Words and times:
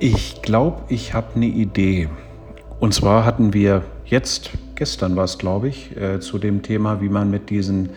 Ich 0.00 0.42
glaube, 0.42 0.82
ich 0.88 1.14
habe 1.14 1.28
eine 1.36 1.46
Idee. 1.46 2.08
Und 2.80 2.92
zwar 2.94 3.24
hatten 3.24 3.54
wir 3.54 3.82
jetzt, 4.04 4.50
gestern 4.74 5.14
war 5.14 5.24
es, 5.24 5.38
glaube 5.38 5.68
ich, 5.68 5.96
äh, 5.96 6.18
zu 6.18 6.38
dem 6.38 6.62
Thema, 6.62 7.00
wie 7.00 7.08
man 7.08 7.30
mit 7.30 7.48
diesen 7.48 7.90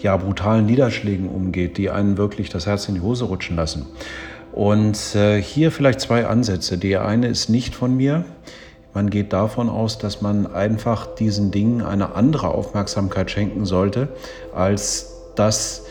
ja, 0.00 0.16
brutalen 0.16 0.66
Niederschlägen 0.66 1.28
umgeht, 1.28 1.76
die 1.76 1.90
einen 1.90 2.16
wirklich 2.16 2.50
das 2.50 2.66
Herz 2.66 2.88
in 2.88 2.94
die 2.94 3.00
Hose 3.00 3.24
rutschen 3.24 3.56
lassen. 3.56 3.86
Und 4.52 5.14
äh, 5.16 5.42
hier 5.42 5.72
vielleicht 5.72 6.00
zwei 6.00 6.26
Ansätze. 6.26 6.78
Der 6.78 7.04
eine 7.04 7.26
ist 7.26 7.48
nicht 7.48 7.74
von 7.74 7.96
mir. 7.96 8.24
Man 8.94 9.10
geht 9.10 9.32
davon 9.32 9.68
aus, 9.68 9.98
dass 9.98 10.22
man 10.22 10.46
einfach 10.46 11.14
diesen 11.14 11.50
Dingen 11.50 11.82
eine 11.82 12.14
andere 12.14 12.48
Aufmerksamkeit 12.48 13.30
schenken 13.30 13.64
sollte, 13.64 14.08
als 14.54 15.14
dass 15.34 15.84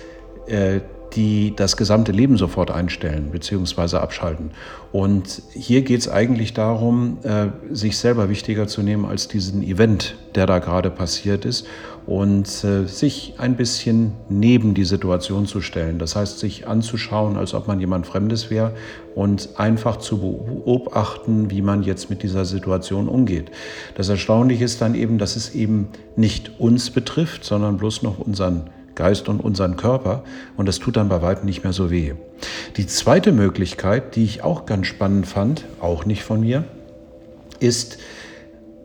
äh, 0.47 0.79
die 1.15 1.55
das 1.55 1.77
gesamte 1.77 2.11
Leben 2.11 2.37
sofort 2.37 2.71
einstellen 2.71 3.29
bzw. 3.31 3.97
abschalten. 3.97 4.51
Und 4.91 5.41
hier 5.53 5.81
geht 5.83 6.01
es 6.01 6.09
eigentlich 6.09 6.53
darum, 6.53 7.17
äh, 7.23 7.47
sich 7.73 7.97
selber 7.97 8.29
wichtiger 8.29 8.67
zu 8.67 8.81
nehmen 8.81 9.05
als 9.05 9.27
diesen 9.27 9.63
Event, 9.63 10.15
der 10.35 10.45
da 10.45 10.59
gerade 10.59 10.89
passiert 10.89 11.45
ist 11.45 11.67
und 12.05 12.47
äh, 12.63 12.87
sich 12.87 13.35
ein 13.37 13.55
bisschen 13.55 14.13
neben 14.29 14.73
die 14.73 14.83
Situation 14.83 15.45
zu 15.45 15.61
stellen. 15.61 15.99
Das 15.99 16.15
heißt, 16.15 16.39
sich 16.39 16.67
anzuschauen, 16.67 17.37
als 17.37 17.53
ob 17.53 17.67
man 17.67 17.79
jemand 17.79 18.07
Fremdes 18.07 18.49
wäre 18.49 18.73
und 19.13 19.49
einfach 19.57 19.97
zu 19.97 20.17
beobachten, 20.17 21.51
wie 21.51 21.61
man 21.61 21.83
jetzt 21.83 22.09
mit 22.09 22.23
dieser 22.23 22.45
Situation 22.45 23.07
umgeht. 23.07 23.51
Das 23.93 24.09
Erstaunliche 24.09 24.63
ist 24.63 24.81
dann 24.81 24.95
eben, 24.95 25.19
dass 25.19 25.35
es 25.35 25.53
eben 25.53 25.89
nicht 26.15 26.59
uns 26.59 26.89
betrifft, 26.89 27.43
sondern 27.43 27.77
bloß 27.77 28.01
noch 28.01 28.17
unseren 28.17 28.71
Geist 28.99 29.29
und 29.29 29.39
unseren 29.39 29.77
Körper 29.77 30.23
und 30.57 30.67
das 30.67 30.79
tut 30.79 30.97
dann 30.97 31.07
bei 31.07 31.21
weitem 31.21 31.45
nicht 31.45 31.63
mehr 31.63 31.71
so 31.71 31.89
weh. 31.89 32.15
Die 32.75 32.85
zweite 32.85 33.31
Möglichkeit, 33.31 34.17
die 34.17 34.25
ich 34.25 34.43
auch 34.43 34.65
ganz 34.65 34.87
spannend 34.87 35.25
fand, 35.25 35.63
auch 35.79 36.03
nicht 36.03 36.23
von 36.23 36.41
mir, 36.41 36.65
ist 37.61 37.97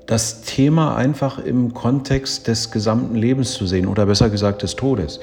das 0.06 0.42
Thema 0.42 0.94
einfach 0.94 1.38
im 1.38 1.74
Kontext 1.74 2.46
des 2.46 2.70
gesamten 2.70 3.16
Lebens 3.16 3.54
zu 3.54 3.66
sehen 3.66 3.88
oder 3.88 4.06
besser 4.06 4.30
gesagt 4.30 4.62
des 4.62 4.76
Todes. 4.76 5.18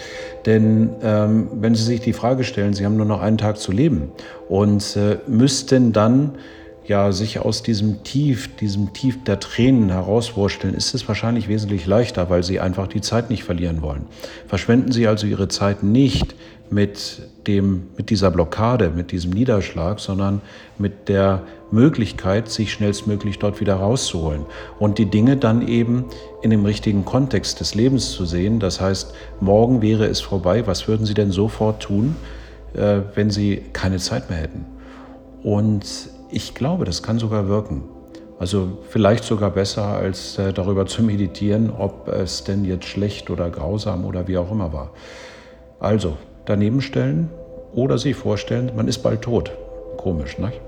Denn 0.45 0.89
ähm, 1.03 1.47
wenn 1.53 1.73
Sie 1.73 1.83
sich 1.83 2.01
die 2.01 2.13
Frage 2.13 2.43
stellen, 2.43 2.73
Sie 2.73 2.85
haben 2.85 2.97
nur 2.97 3.05
noch 3.05 3.21
einen 3.21 3.37
Tag 3.37 3.59
zu 3.59 3.71
leben 3.71 4.11
und 4.49 4.97
äh, 4.97 5.19
müssten 5.25 5.93
dann 5.93 6.31
ja, 6.91 7.13
sich 7.13 7.39
aus 7.39 7.63
diesem 7.63 8.03
Tief, 8.03 8.53
diesem 8.57 8.91
Tief 8.91 9.23
der 9.23 9.39
Tränen 9.39 9.91
herauswursteln, 9.91 10.73
ist 10.73 10.93
es 10.93 11.07
wahrscheinlich 11.07 11.47
wesentlich 11.47 11.85
leichter, 11.85 12.29
weil 12.29 12.43
Sie 12.43 12.59
einfach 12.59 12.87
die 12.87 12.99
Zeit 12.99 13.29
nicht 13.29 13.45
verlieren 13.45 13.81
wollen. 13.81 14.07
Verschwenden 14.45 14.91
Sie 14.91 15.07
also 15.07 15.25
Ihre 15.25 15.47
Zeit 15.47 15.83
nicht 15.83 16.35
mit, 16.69 17.21
dem, 17.47 17.83
mit 17.95 18.09
dieser 18.09 18.29
Blockade, 18.29 18.91
mit 18.93 19.13
diesem 19.13 19.31
Niederschlag, 19.31 20.01
sondern 20.01 20.41
mit 20.77 21.07
der 21.07 21.43
Möglichkeit, 21.71 22.49
sich 22.49 22.73
schnellstmöglich 22.73 23.39
dort 23.39 23.61
wieder 23.61 23.75
rauszuholen 23.75 24.45
und 24.77 24.97
die 24.97 25.05
Dinge 25.05 25.37
dann 25.37 25.65
eben 25.65 26.07
in 26.41 26.49
dem 26.49 26.65
richtigen 26.65 27.05
Kontext 27.05 27.61
des 27.61 27.73
Lebens 27.73 28.11
zu 28.11 28.25
sehen. 28.25 28.59
Das 28.59 28.81
heißt, 28.81 29.13
morgen 29.39 29.81
wäre 29.81 30.07
es 30.07 30.19
vorbei. 30.19 30.67
Was 30.67 30.89
würden 30.89 31.05
Sie 31.05 31.13
denn 31.13 31.31
sofort 31.31 31.83
tun, 31.83 32.17
äh, 32.73 32.99
wenn 33.15 33.29
Sie 33.29 33.61
keine 33.71 33.95
Zeit 33.99 34.29
mehr 34.29 34.39
hätten? 34.39 34.65
Und 35.41 35.85
ich 36.31 36.55
glaube, 36.55 36.85
das 36.85 37.03
kann 37.03 37.19
sogar 37.19 37.47
wirken. 37.47 37.83
Also 38.39 38.79
vielleicht 38.89 39.23
sogar 39.23 39.51
besser, 39.51 39.85
als 39.85 40.37
äh, 40.39 40.51
darüber 40.51 40.87
zu 40.87 41.03
meditieren, 41.03 41.69
ob 41.69 42.07
es 42.07 42.43
denn 42.43 42.65
jetzt 42.65 42.85
schlecht 42.85 43.29
oder 43.29 43.49
grausam 43.49 44.05
oder 44.05 44.27
wie 44.27 44.37
auch 44.37 44.51
immer 44.51 44.73
war. 44.73 44.91
Also 45.79 46.17
daneben 46.45 46.81
stellen 46.81 47.29
oder 47.73 47.97
sich 47.97 48.15
vorstellen, 48.15 48.71
man 48.75 48.87
ist 48.87 48.99
bald 48.99 49.21
tot. 49.21 49.51
Komisch, 49.97 50.39
nicht? 50.39 50.59